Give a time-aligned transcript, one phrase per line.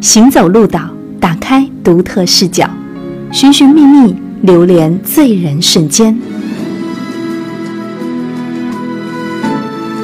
[0.00, 0.80] 行走鹿岛，
[1.20, 2.68] 打开独特视角，
[3.30, 6.18] 寻寻觅觅，流连醉人瞬间。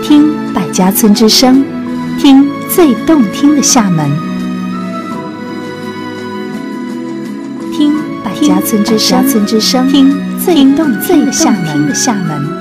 [0.03, 1.65] 听百家村之声，
[2.19, 4.11] 听最动听的厦门。
[7.72, 9.26] 听百家村之声，
[9.88, 12.56] 听最动听的厦门。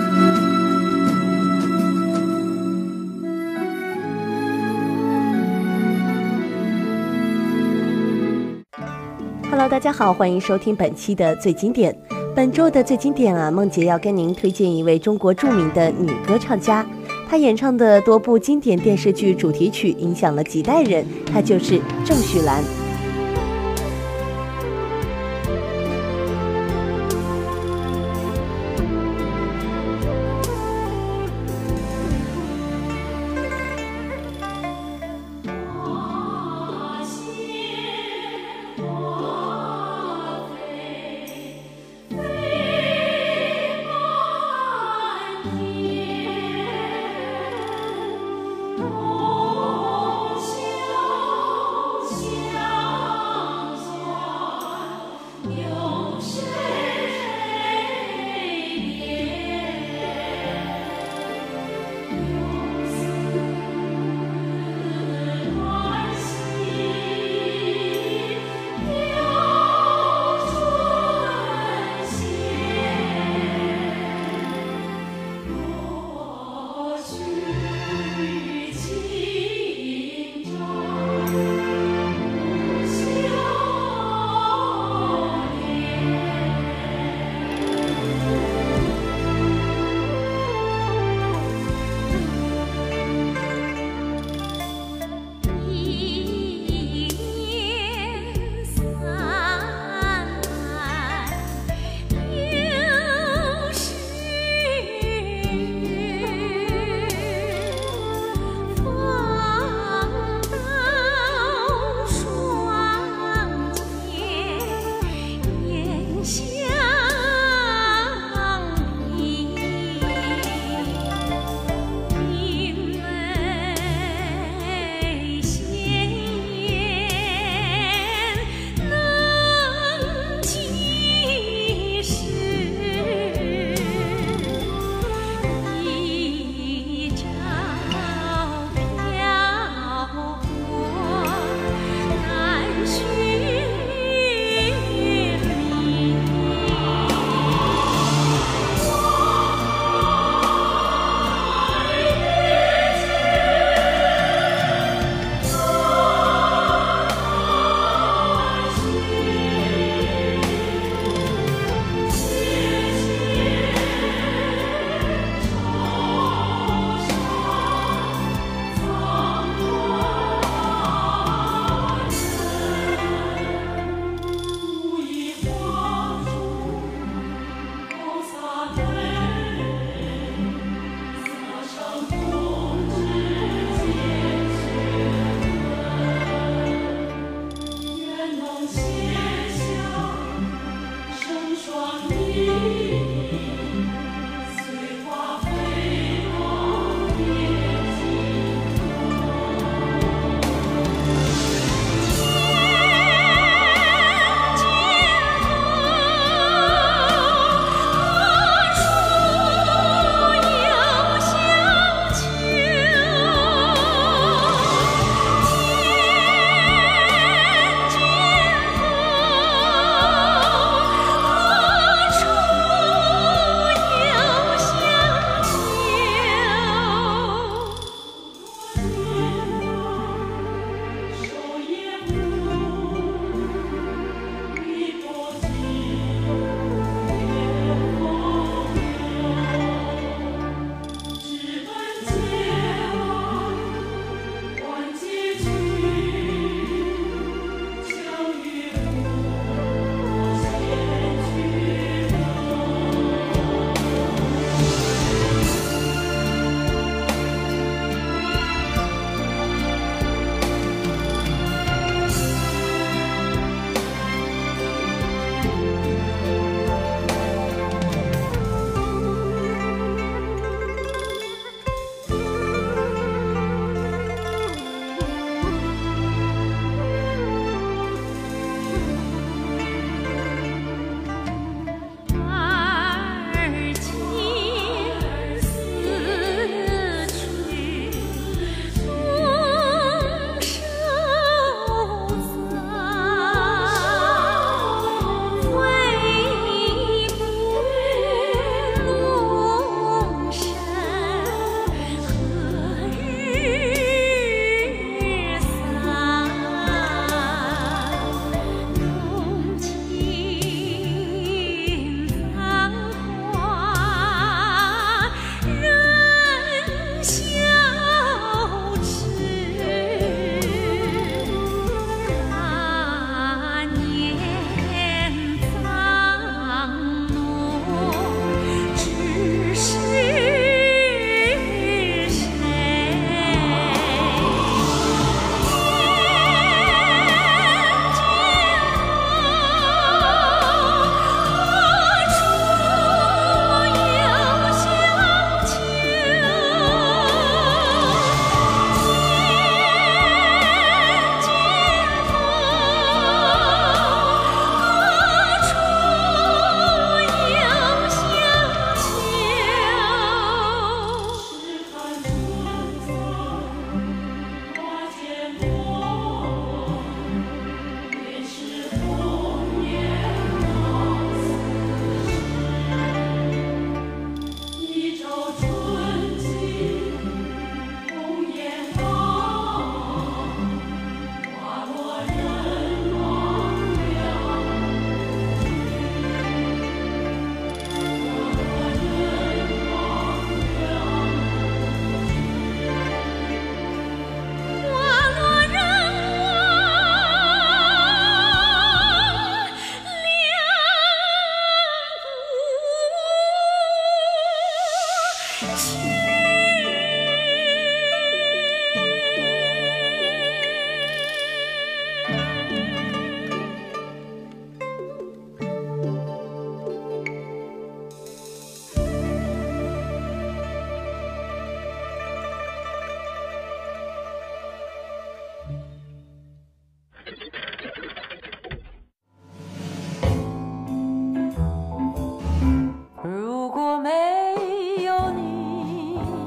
[9.86, 11.96] 大家好，欢迎收听本期的最经典。
[12.36, 16.84] 本周的最经典啊，梦洁要跟您推荐一位中国著名的女歌唱家，
[17.30, 22.64] 她演唱的多部经典电视剧主题曲影响了几代人，她就是郑绪岚。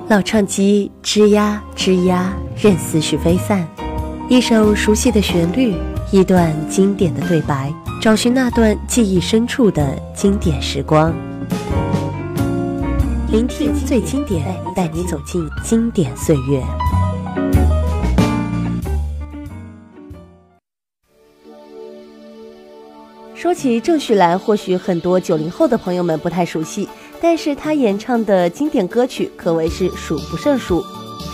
[0.09, 3.69] 老唱机吱呀吱呀，任思绪飞散。
[4.27, 5.75] 一首熟悉的旋律，
[6.11, 7.71] 一段经典的对白，
[8.01, 11.15] 找寻那段记忆深处的经典时光。
[13.31, 16.63] 聆听最经典，带你走进经典岁月。
[23.35, 26.89] 说起郑绪岚，或许很多九零后的朋友们不太熟悉，
[27.21, 30.85] 但是她演唱的经典歌曲可谓是数不胜数。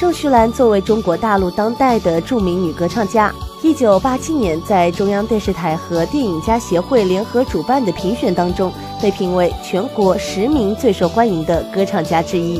[0.00, 3.32] 郑绪岚作为中国大陆当代的著名女歌唱家，
[3.62, 8.72] 一九八七年在中央电视台和电影家协会联合主办的评选当中。
[9.02, 12.58] 被评为全国十名最受欢迎的歌唱家之一。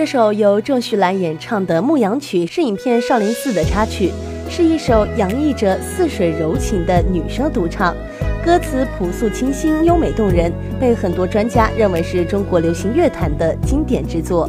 [0.00, 4.10] 这首由郑绪岚演唱的《牧羊曲》是影片《少林寺》的插曲，
[4.48, 7.94] 是一首洋溢着似水柔情的女声独唱，
[8.42, 14.48] 歌词朴素清新、优美动人，被很多专家认为是中国流行乐坛的经典之作。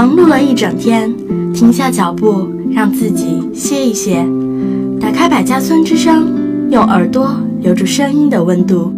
[0.00, 1.14] 忙碌了一整天，
[1.52, 4.26] 停下脚步，让自己歇一歇。
[4.98, 6.26] 打开百家村之声，
[6.70, 8.90] 用耳朵留住声音的温度。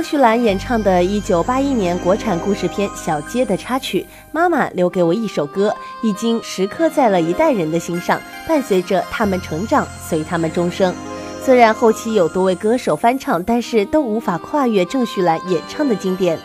[0.00, 4.00] 郑绪岚演唱的1981年国产故事片《小街》的插曲
[4.32, 5.68] 《妈妈留给我一首歌》，
[6.08, 10.94] 已经时刻在了一代人的心上，伴随着他们成长，随他们终生。
[11.44, 16.38] 虽然后期有多位歌手翻唱，但是都无法跨越郑绪岚演唱的经典。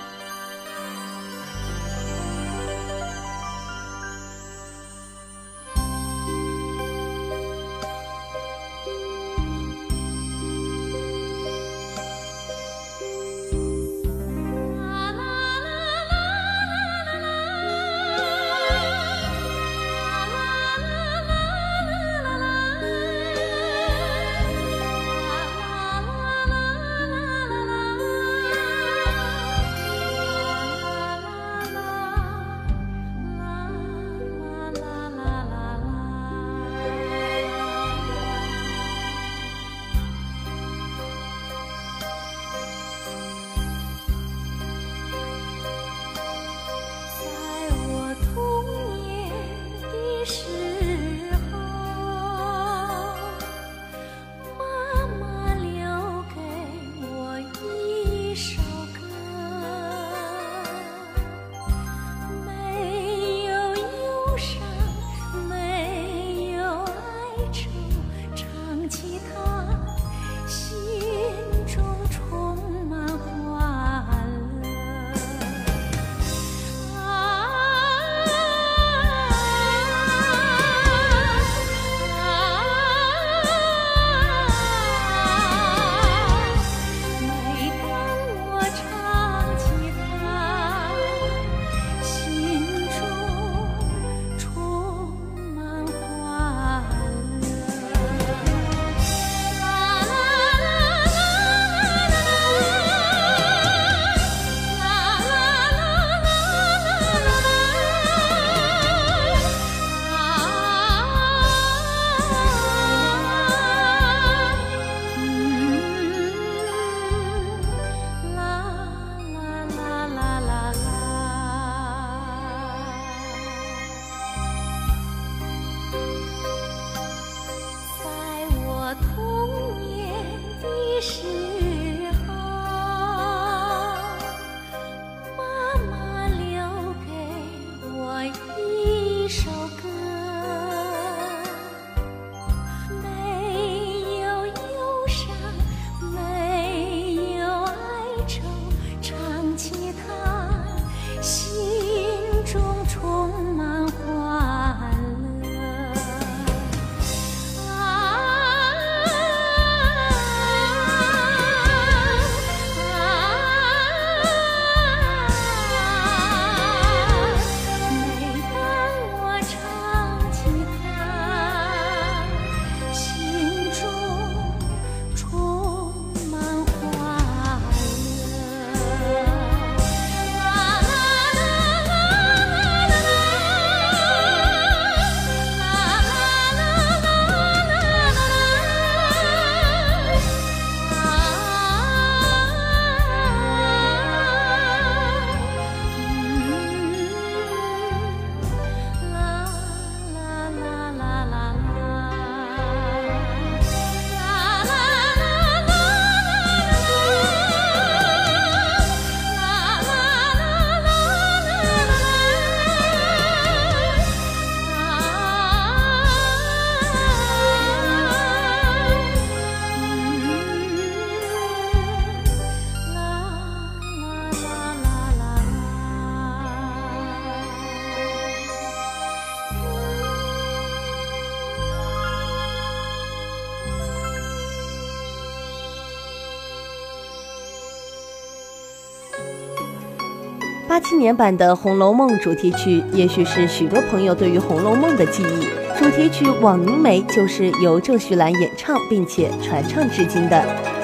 [240.76, 245.48] 八七年版的《红楼梦》主题曲，也许是许多朋友对于《红楼梦》的记忆。
[245.80, 250.75] 主题曲《枉凝眉》就是由郑绪岚演唱并且传唱至今的。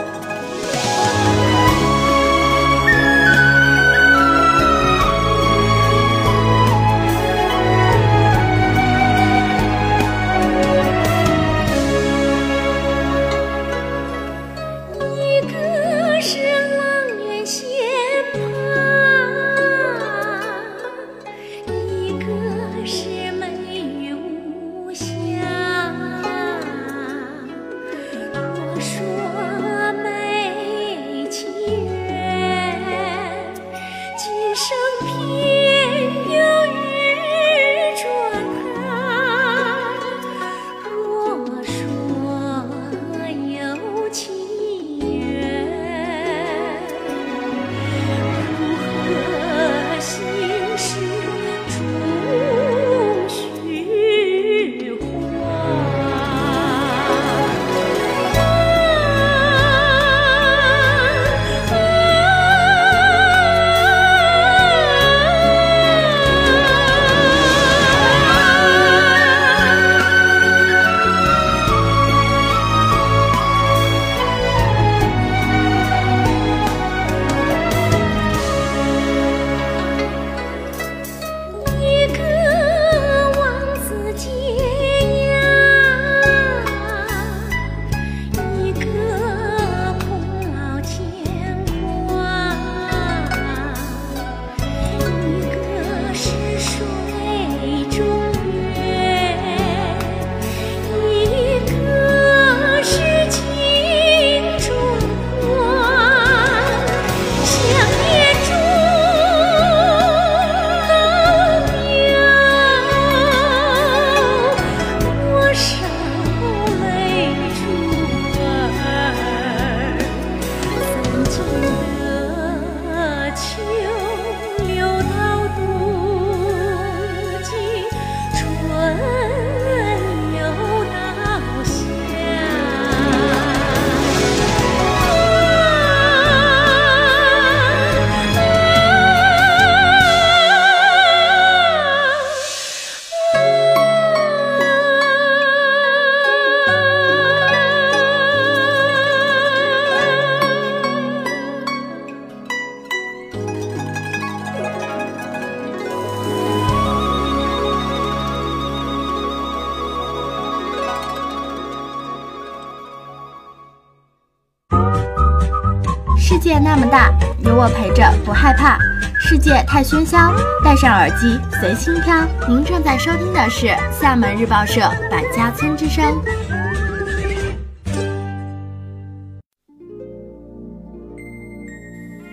[169.71, 172.27] 太喧嚣，戴上耳机随心飘。
[172.45, 176.03] 您正在收听的是厦门日报社百家村之声。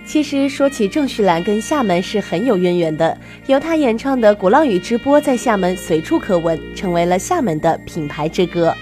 [0.05, 3.17] 其实说起郑绪岚，跟厦门是很有渊源的。
[3.47, 8.75] 由她演唱的《鼓浪屿之波》在厦门随处可闻，成为了厦门的品牌之歌。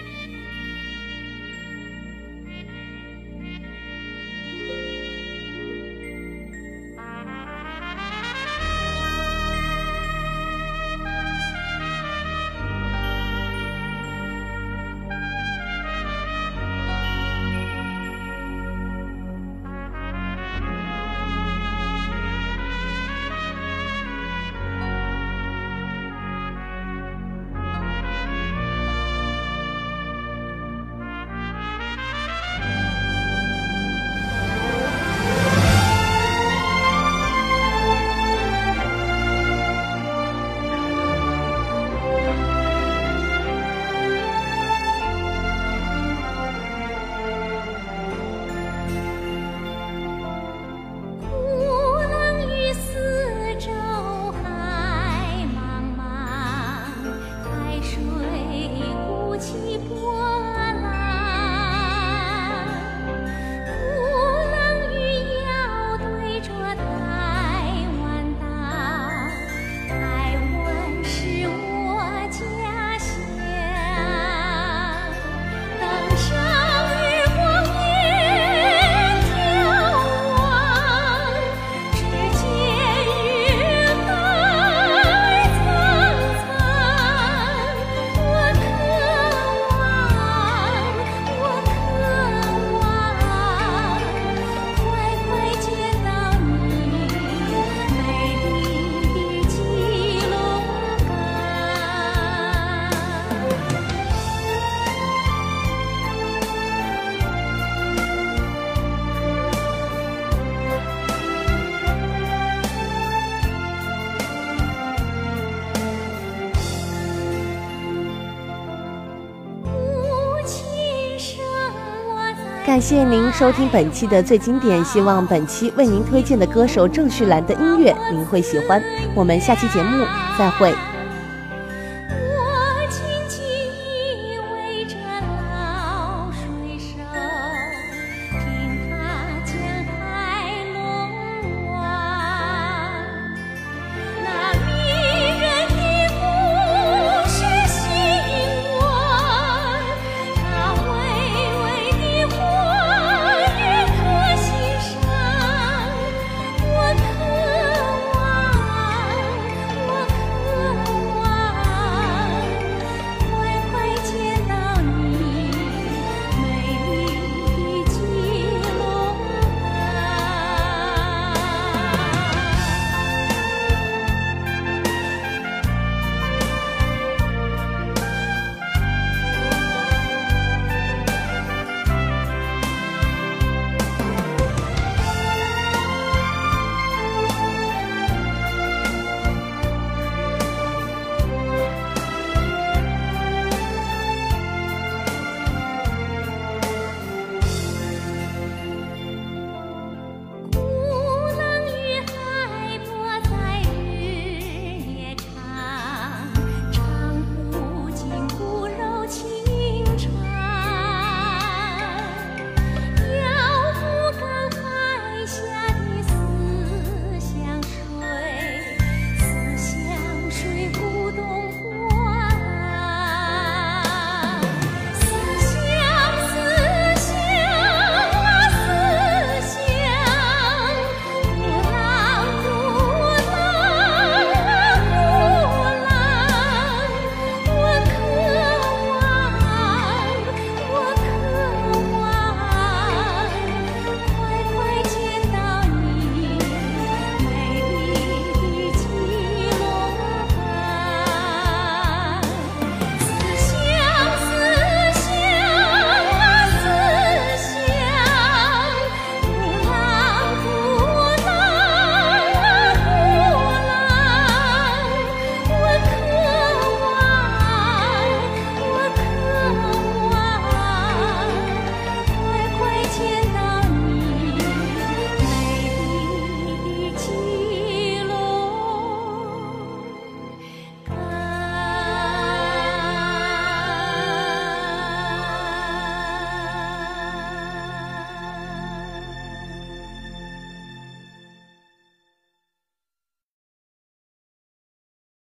[122.76, 128.82] 感谢您收听本期的最经典，希望本期为您推荐的歌手郑绪岚的音乐您会喜欢。
[129.14, 130.04] 我们下期节目
[130.38, 130.74] 再会。